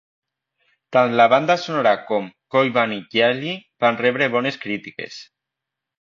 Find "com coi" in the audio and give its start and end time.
2.07-2.73